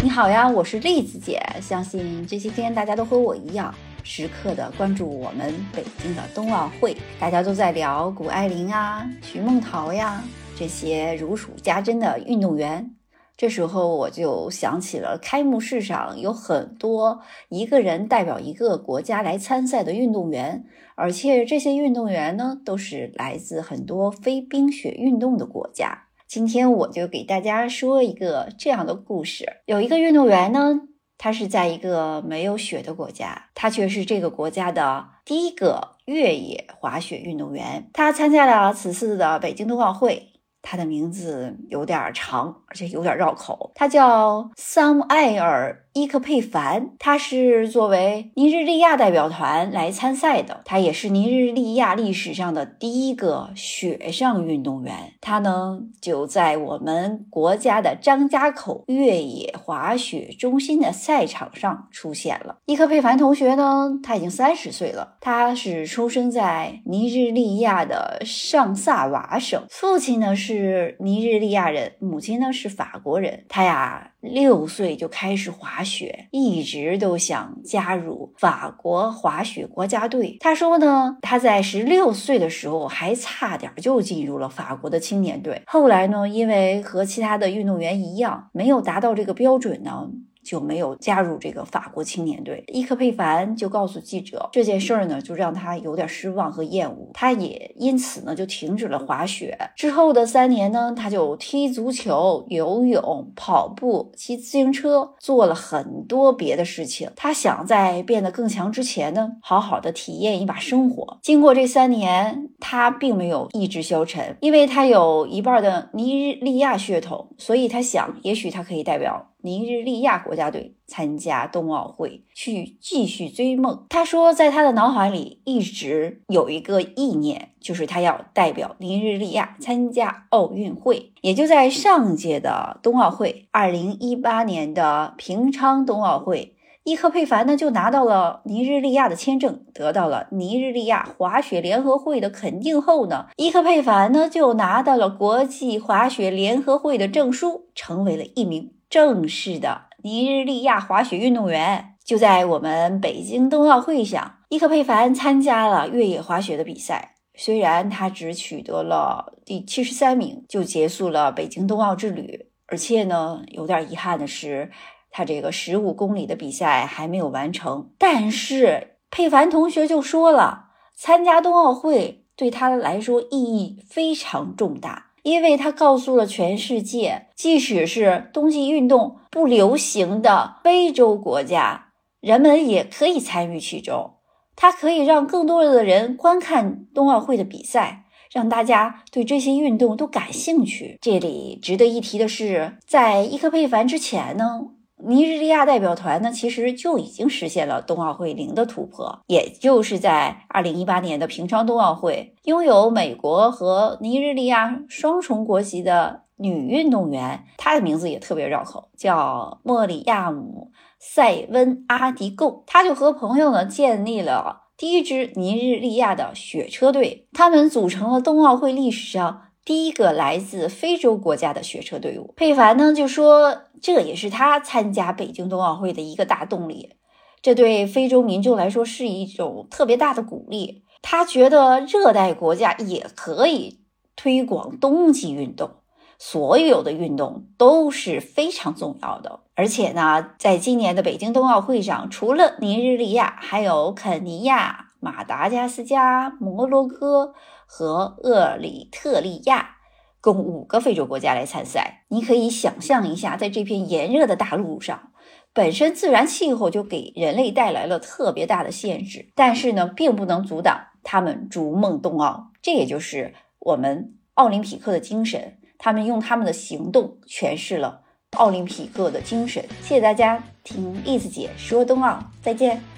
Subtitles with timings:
[0.00, 1.42] 你好呀，我是栗子姐。
[1.60, 3.74] 相信这些天大家都和我一样，
[4.04, 6.96] 时刻的关注我们北京的冬奥会。
[7.18, 10.22] 大家都在聊谷爱凌啊、徐梦桃呀
[10.56, 12.94] 这些如数家珍的运动员。
[13.36, 26.04] 这时候我就想起了开幕式上有很多一个人代表一个国家来参赛的运动员，而且这些运动员呢都是来自很多非冰雪运动的国家。
[26.28, 30.82] 今天我就给大家说一个这样的故事：有一个运动员呢，
[31.16, 37.88] 他是在一个没有雪的国家，他却是这个国家的第一个越野滑雪运动员。
[37.94, 40.34] 他参加了此次的北京冬奥会。
[40.60, 43.72] 他的名字有点长，而且有点绕口。
[43.74, 45.86] 他叫桑艾尔。
[45.98, 55.14] 伊克佩凡，他是作为尼日利亚代表团来参赛的，他也是尼日利亚历史上的第一个雪上运动员。
[55.20, 62.58] 他呢就在我们国家的张家口越野滑雪中心的赛场上出现了。
[62.66, 73.44] 伊克佩凡同学呢，他已经三十岁了，他是出生在尼日利亚的上萨瓦省，父亲呢是尼日利亚人，母亲呢是法国人。
[73.48, 74.12] 他呀。
[74.20, 80.36] 六岁就开始滑雪，雪一直都想加入法国滑雪国家队。
[80.40, 90.10] 他说呢，他在十六岁的时候还差点就进入了法国的青年队，后来呢，因为和其他的运动员一样，没有达到这个标准呢。
[90.48, 92.64] 就没有加入这个法国青年队。
[92.68, 97.10] 伊克佩凡就告诉记者这件事儿呢，就让他有点失望和厌恶。
[97.12, 99.58] 他也因此呢，就停止了滑雪。
[99.76, 107.10] 之后的三年呢，他就踢足球、游泳、跑步、骑自行车，做了很多别的事情。
[107.14, 111.18] 他想在变得更强之前呢，好好的体验一把生活。
[111.20, 119.26] 经过这三年，他并没有意志消沉，因为他有一半的尼日利亚血统，所以他想，也许他可以代表。
[119.40, 123.86] 尼日利亚国家队参加冬奥会，去继续追梦。
[123.88, 131.12] 他说，在他的脑海里一直有一个意念，就是他要代表尼日利亚参加奥运会。
[131.20, 148.72] 也就在上届的冬奥会，二零一八年的平昌冬奥会，伊克佩凡呢就拿到了尼日利亚的签证，得到了尼日利亚滑雪联合会的肯定后呢，伊克佩凡呢就拿到了国际滑雪联合会的证书，成为了一名。
[148.90, 157.16] 正式的尼日利亚滑雪运动员就在我们北京冬奥会上，伊克佩凡参加了越野滑雪的比赛。
[157.34, 162.50] 虽然他只取得了第七十三名，就结束了北京冬奥之旅。
[162.66, 164.70] 而且呢，有点遗憾的是，
[165.10, 167.90] 他这个十五公里的比赛还没有完成。
[167.98, 175.07] 但是佩凡同学就说了，参加冬奥会对他来说意义非常重大。
[175.22, 181.88] 因为他告诉了全世界，即使是冬季运动不流行的非洲国家，
[182.20, 184.14] 人们也可以参与其中。
[184.56, 190.98] 它可以让更多的人观看冬奥会的比赛，让大家对这些运动都感兴趣。
[191.00, 194.70] 这里值得一提的是，在伊克佩凡之前呢。
[195.08, 219.44] 尼日利亚代表团呢，其实就已经实现了冬奥会零的突破，也就是在二零一八年的平昌冬奥会，拥有美国和尼日利亚双重国籍的女运动员，她的名字也特别绕口，叫莫里亚姆·塞温阿迪贡，她就和朋友呢建立了第一支尼日利亚的雪车队，他们组成了冬奥会历史上。
[219.68, 226.94] 第一个来自非洲国家的雪车队伍，佩凡呢就说，这也是他参加北京冬奥会的一个大动力。
[227.42, 230.84] 这对非洲民众来说是一种特别大的鼓励。
[231.02, 233.80] 他觉得热带国家也可以
[234.16, 235.72] 推广冬季运动，
[236.18, 239.40] 所有的运动都是非常重要的。
[239.54, 244.86] 而且呢，在今年的北京冬奥会上，除了尼日利亚，还有肯尼亚。
[245.00, 247.32] 马达加斯加、摩洛哥
[247.70, 249.76] 和厄里特利亚
[250.22, 252.06] 共五个非洲国家来参赛。
[252.08, 255.12] 你可以想象一下，在这片炎热的大陆上，
[255.52, 262.50] 本身自然气候就给人类带来了特别大的限制，但是呢，并不能阻挡他们逐梦冬奥。
[262.62, 268.00] 这也就是我们奥林匹克的精神，他们用他们的行动诠释了
[268.36, 269.62] 奥林匹克的精神。
[269.82, 272.97] 谢谢大家听栗子姐说冬奥，再见。